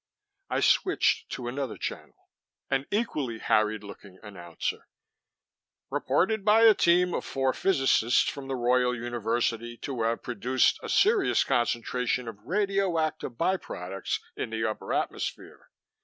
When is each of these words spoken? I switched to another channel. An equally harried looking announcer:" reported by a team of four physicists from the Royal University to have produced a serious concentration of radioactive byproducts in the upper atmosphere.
I 0.49 0.61
switched 0.61 1.29
to 1.33 1.47
another 1.47 1.77
channel. 1.77 2.27
An 2.71 2.87
equally 2.89 3.37
harried 3.37 3.83
looking 3.83 4.17
announcer:" 4.23 4.87
reported 5.91 6.43
by 6.43 6.63
a 6.63 6.73
team 6.73 7.13
of 7.13 7.23
four 7.23 7.53
physicists 7.53 8.23
from 8.27 8.47
the 8.47 8.55
Royal 8.55 8.95
University 8.95 9.77
to 9.77 10.01
have 10.01 10.23
produced 10.23 10.79
a 10.81 10.89
serious 10.89 11.43
concentration 11.43 12.27
of 12.27 12.43
radioactive 12.47 13.33
byproducts 13.33 14.19
in 14.35 14.49
the 14.49 14.65
upper 14.65 14.91
atmosphere. 14.91 15.69